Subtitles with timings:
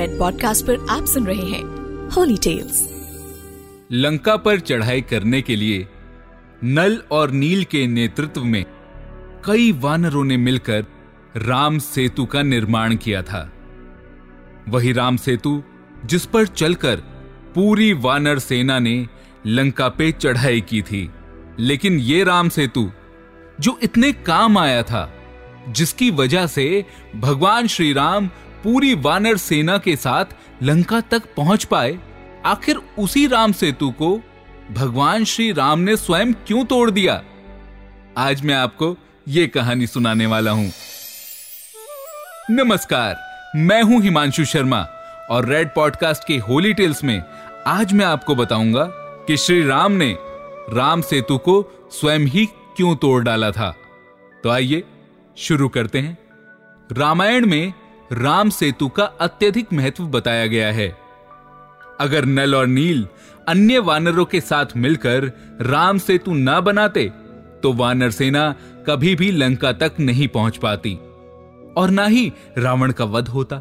[0.00, 2.88] Red podcast पर आप सुन रहे हैं होली टेल्स
[3.92, 5.88] लंका पर चढ़ाई करने के लिए
[6.64, 8.64] नल और नील के नेतृत्व में
[9.44, 10.86] कई वानरों ने मिलकर
[11.36, 13.52] राम सेतु का निर्माण किया था।
[14.68, 15.62] वही राम सेतु
[16.04, 16.96] जिस पर चलकर
[17.54, 19.08] पूरी वानर सेना ने
[19.46, 21.10] लंका पे चढ़ाई की थी।
[21.58, 22.90] लेकिन ये राम सेतु,
[23.60, 25.14] जो इतने काम आया था,
[25.68, 26.84] जिसकी वजह से
[27.16, 28.30] भगवान श्री राम
[28.64, 30.24] पूरी वानर सेना के साथ
[30.62, 31.98] लंका तक पहुँच पाए,
[32.44, 34.20] आखिर उसी राम सेतु को
[34.72, 37.22] भगवान श्री राम ने स्वयं क्यों तोड़ दिया?
[38.16, 38.96] आज मैं आपको
[39.28, 40.72] यह कहानी सुनाने वाला हूँ।
[42.50, 43.16] नमस्कार,
[43.56, 44.80] मैं हूँ हिमांशु शर्मा
[45.30, 47.22] और रेड पॉडकास्ट के होली टेल्स में
[47.66, 48.84] आज मैं आपको बताऊँगा
[49.26, 50.16] कि श्री राम ने
[50.72, 53.74] राम सेतु को स्वयं ही क्यों तोड़ डाला था।
[54.44, 54.84] तो आइए
[55.36, 56.18] शुरू करते हैं।
[56.92, 57.72] रामायण में
[58.10, 60.88] राम सेतु का अत्यधिक महत्व बताया गया है।
[62.00, 63.06] अगर नल और नील
[63.48, 65.30] अन्य वानरों के साथ मिलकर
[65.62, 67.08] राम सेतु न बनाते
[67.62, 68.54] तो वानर सेना
[68.86, 70.94] कभी भी लंका तक नहीं पहुँच पाती,
[71.76, 73.56] और ना ही रावण का वध होता।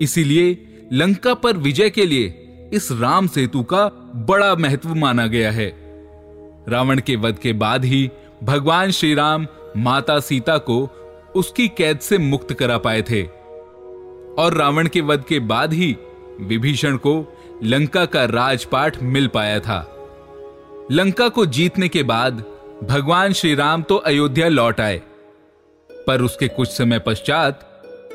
[0.00, 3.86] इसीलिए लंका पर विजय के लिए इस राम सेतु का
[4.28, 5.68] बड़ा महत्व माना गया है।
[6.68, 8.10] रावण के वध के बाद ही
[8.42, 10.82] भगवान श्री राम माता सीता को
[11.36, 13.22] उसकी कैद से मुक्त करा पाए थे।
[14.38, 15.96] और रावण के वध के बाद ही
[16.40, 17.14] विभीषण को
[17.62, 19.78] लंका का राजपाठ मिल पाया था।
[20.92, 22.44] लंका को जीतने के बाद
[22.84, 25.02] भगवान श्री राम तो अयोध्या लौट आए।
[25.90, 27.62] पर उसके कुछ समय पश्चात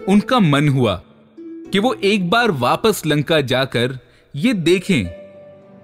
[0.10, 1.02] उनका मन हुआ
[1.38, 3.98] कि वो एक बार वापस लंका जाकर
[4.36, 5.06] ये देखें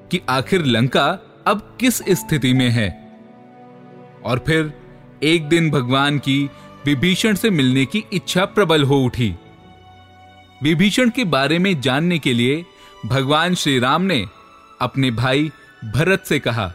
[0.10, 1.08] कि आखिर लंका
[1.48, 2.90] अब किस स्थिति में है।
[4.26, 4.74] और फिर
[5.24, 6.50] एक दिन भगवान की
[6.86, 9.34] विभीषण से मिलने की इच्छा प्रबल हो उठी।
[10.64, 12.66] विभीषण के बारे में जानने के लिए
[13.06, 14.26] भगवान श्री राम ने
[14.82, 15.52] अपने भाई
[15.86, 16.74] भरत से कहा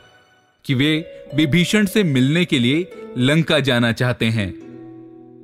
[0.64, 0.92] कि वे
[1.34, 4.48] विभीषण से मिलने के लिए लंका जाना चाहते हैं।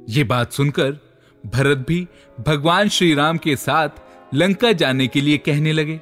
[0.08, 0.92] यह बात सुनकर
[1.46, 2.06] भरत भी
[2.40, 3.88] भगवान श्री राम के साथ
[4.34, 6.00] लंका जाने के लिए कहने लगे,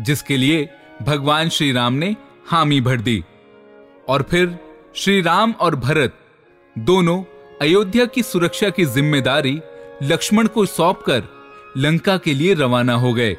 [0.00, 0.68] जिसके लिए
[1.02, 2.16] भगवान श्री राम ने
[2.46, 3.22] हामी भर दी
[4.08, 4.58] और फिर
[4.96, 6.18] श्री राम और भरत
[6.78, 7.22] दोनों
[7.62, 9.60] अयोध्या की सुरक्षा की ज़िम्मेदारी
[10.02, 11.22] लक्ष्मण को सौंपकर
[11.76, 13.36] लंका के लिए रवाना हो गए।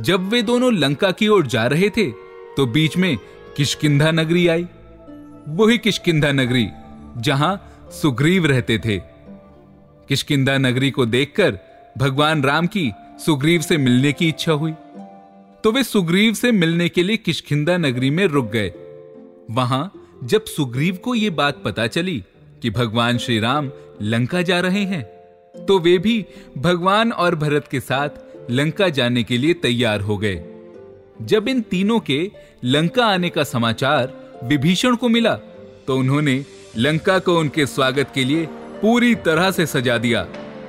[0.00, 2.10] जब वे दोनों लंका की ओर जा रहे थे
[2.56, 3.16] तो बीच में
[3.56, 4.66] किशकिंधा नगरी आई।
[5.48, 6.68] वही किशकिंधा नगरी,
[7.18, 8.98] जहाँ सुग्रीव रहते थे।
[10.08, 11.58] किशकिंदा नगरी को देखकर
[11.98, 12.92] भगवान राम की
[13.26, 14.72] सुग्रीव से मिलने की इच्छा हुई।
[15.64, 18.72] तो वे सुग्रीव से मिलने के लिए किशकिंदा नगरी में रुक गए।
[19.50, 19.92] वहाँ
[20.24, 22.24] जब सुग्रीव को यह बात पता चली
[22.62, 23.70] कि भगवान श्री राम
[24.02, 25.15] लंका जा रहे हैं
[25.64, 26.24] तो वे भी
[26.58, 30.44] भगवान और भरत के साथ लंका जाने के लिए तैयार हो गए।
[31.22, 32.30] जब इन तीनों के
[32.64, 34.12] लंका आने का समाचार
[34.44, 35.34] विभीषण को मिला
[35.86, 36.44] तो उन्होंने
[36.76, 38.46] लंका को उनके स्वागत के लिए
[38.82, 40.22] पूरी तरह से सजा दिया।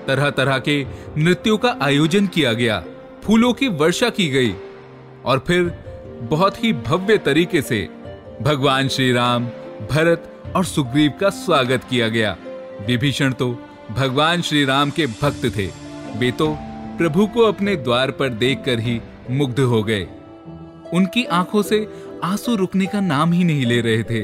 [0.07, 0.83] तरह तरह के
[1.17, 2.83] नृत्यों का आयोजन किया गया,
[3.23, 4.53] फूलों की वर्षा की गई
[5.25, 5.63] और फिर
[6.21, 7.87] बहुत ही भव्य तरीके से
[8.41, 9.45] भगवान श्री राम,
[9.91, 12.35] भरत और सुग्रीव का स्वागत किया गया।
[12.87, 13.51] विभीषण तो
[13.91, 15.69] भगवान श्री राम के भक्त थे।
[16.17, 16.57] वे तो
[16.97, 20.07] प्रभु को अपने द्वार पर देखकर ही मुग्ध हो गए।
[20.93, 21.87] उनकी आँखों से
[22.23, 24.21] आँसू रुकने का नाम ही नहीं ले रहे थे।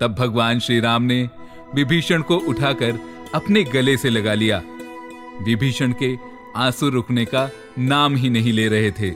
[0.00, 1.28] तब भगवान श्री राम ने
[1.74, 2.98] विभीषण को उठाकर
[3.34, 4.62] अपने गले से लगा लिया।
[5.42, 6.16] विभीषण के
[6.56, 9.10] आँसू रुकने का नाम ही नहीं ले रहे थे।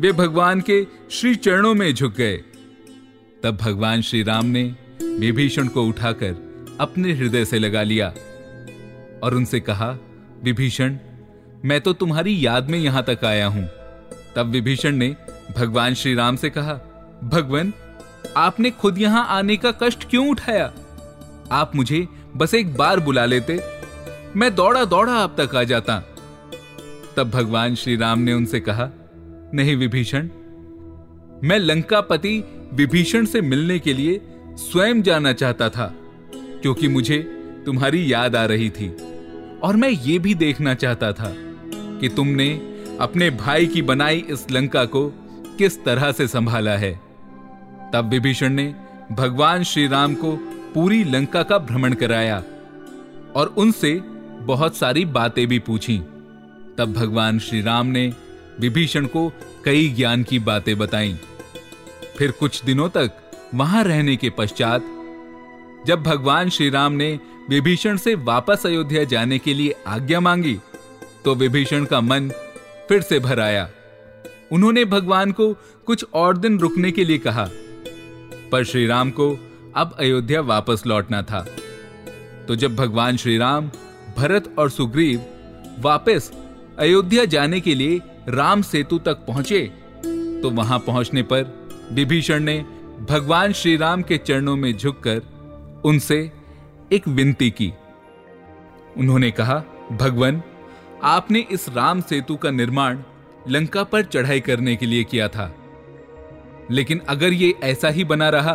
[0.00, 2.36] वे भगवान के श्री चरणों में झुक गए।
[3.42, 6.46] तब भगवान श्री राम ने विभीषण को उठाकर
[6.80, 8.14] अपने हृदय से लगा लिया।
[9.22, 9.90] और उनसे कहा,
[10.42, 10.96] विभीषण,
[11.64, 13.68] मैं तो तुम्हारी याद में यहाँ तक आया हूँ।
[14.36, 15.14] तब विभीषण ने
[15.56, 16.74] भगवान श्री राम से कहा,
[17.24, 17.72] भगवान,
[18.36, 20.72] आपने खुद यहाँ आने का कष्ट क्यों उठाया?
[21.52, 22.06] आप मुझे
[22.36, 23.60] बस एक बार बुला लेते,
[24.36, 25.98] मैं दौड़ा दौड़ा आप तक आ जाता।
[27.16, 28.90] तब भगवान श्री राम ने उनसे कहा,
[29.54, 30.28] नहीं विभीषण,
[31.44, 32.38] मैं लंकापति
[32.72, 34.20] विभीषण से मिलने के लिए
[34.58, 35.92] स्वयं जाना चाहता था,
[36.34, 37.18] क्योंकि मुझे
[37.66, 38.88] तुम्हारी याद आ रही थी।
[39.62, 41.32] और मैं ये भी देखना चाहता था
[42.00, 42.54] कि तुमने
[43.00, 45.08] अपने भाई की बनाई इस लंका को
[45.58, 46.92] किस तरह से संभाला है।
[47.92, 48.74] तब विभीषण ने
[49.12, 50.32] भगवान श्री राम को
[50.74, 52.44] पूरी लंका का भ्रमण कराया
[53.34, 54.00] और उनसे
[54.40, 55.98] बहुत सारी बातें भी पूछी।
[56.78, 58.12] तब भगवान श्री राम ने
[58.60, 59.32] विभीषण को
[59.64, 61.16] कई ज्ञान की बातें बताई।
[62.18, 63.10] फिर कुछ दिनों तक
[63.54, 64.82] वहाँ रहने के पश्चात
[65.86, 67.08] जब भगवान श्री राम ने
[67.50, 70.56] विभीषण से वापस अयोध्या जाने के लिए आज्ञा मांगी
[71.24, 72.28] तो विभीषण का मन
[72.88, 73.68] फिर से भर आया।
[74.52, 75.52] उन्होंने भगवान को
[75.86, 77.48] कुछ और दिन रुकने के लिए कहा,
[78.52, 79.30] पर श्री राम को
[79.76, 81.46] अब अयोध्या वापस लौटना था।
[82.48, 83.70] तो जब भगवान श्री राम
[84.16, 85.24] भरत और सुग्रीव
[85.78, 86.30] वापस
[86.78, 89.62] अयोध्या जाने के लिए राम सेतु तक पहुँचे
[90.42, 91.42] तो वहाँ पहुँचने पर
[91.92, 92.58] विभीषण ने
[93.10, 95.22] भगवान श्री राम के चरणों में झुककर
[95.86, 96.18] उनसे
[96.92, 97.72] एक विनती की।
[98.96, 99.54] उन्होंने कहा,
[99.92, 100.42] भगवान,
[101.02, 102.98] आपने इस राम सेतु का निर्माण
[103.48, 105.54] लंका पर चढ़ाई करने के लिए किया था।
[106.70, 108.54] लेकिन अगर ये ऐसा ही बना रहा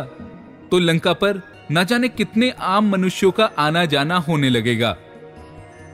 [0.70, 1.40] तो लंका पर
[1.72, 4.96] न जाने कितने आम मनुष्यों का आना जाना होने लगेगा।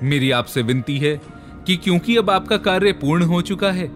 [0.02, 1.20] मेरी आपसे विनती है
[1.66, 3.86] कि क्योंकि अब आपका कार्य पूर्ण हो चुका है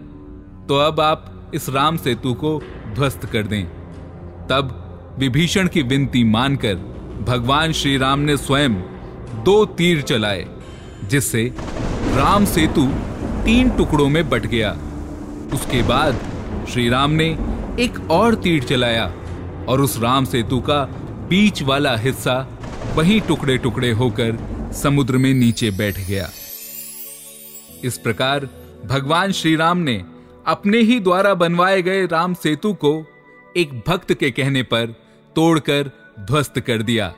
[0.66, 3.64] तो अब आप इस राम सेतु को ध्वस्त कर दें।
[4.46, 4.78] तब
[5.18, 6.74] विभीषण की विनती मानकर
[7.22, 8.74] भगवान श्री राम ने स्वयं
[9.44, 10.46] दो तीर चलाए,
[11.04, 11.42] जिससे
[12.14, 12.86] राम सेतु
[13.44, 14.70] तीन टुकड़ों में बट गया।
[15.54, 16.18] उसके बाद
[16.70, 17.26] श्री राम ने
[17.80, 19.04] एक और तीर चलाया
[19.68, 20.82] और उस राम सेतु का
[21.28, 22.36] बीच वाला हिस्सा
[22.94, 24.38] वही टुकड़े टुकड़े होकर
[24.72, 26.28] समुद्र में नीचे बैठ गया।
[27.84, 28.48] इस प्रकार
[28.86, 30.02] भगवान श्री राम ने
[30.46, 32.94] अपने ही द्वारा बनवाए गए राम सेतु को
[33.56, 34.94] एक भक्त के कहने पर
[35.36, 35.90] तोड़कर
[36.26, 37.14] ध्वस्त कर दिया।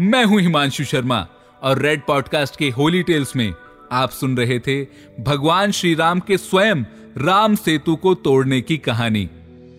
[0.00, 1.26] मैं हूँ हिमांशु शर्मा
[1.62, 3.54] और रेड पॉडकास्ट के होली टेल्स में
[3.92, 4.84] आप सुन रहे थे
[5.20, 6.82] भगवान श्री राम के स्वयं
[7.18, 9.28] राम सेतु को तोड़ने की कहानी।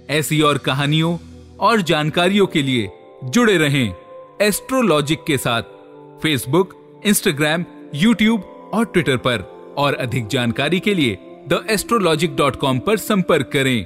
[0.09, 1.17] ऐसी और कहानियों
[1.59, 2.89] और जानकारियों के लिए
[3.23, 3.93] जुड़े रहें
[4.41, 5.61] एस्ट्रोलॉजिक के साथ
[6.23, 7.65] फेसबुक इंस्टाग्राम
[7.95, 11.17] यूट्यूब और ट्विटर पर। और अधिक जानकारी के लिए
[11.47, 13.85] द एस्ट्रोलॉजिक डॉट कॉम पर संपर्क करें।